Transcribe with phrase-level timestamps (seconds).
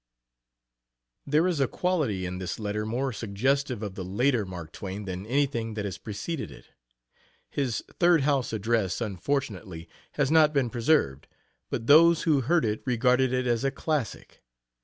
[1.27, 5.27] There is a quality in this letter more suggestive of the later Mark Twain than
[5.27, 6.69] anything that has preceded it.
[7.51, 11.27] His Third House address, unfortunately, has not been preserved,
[11.69, 14.41] but those who heard it regarded it as a classic.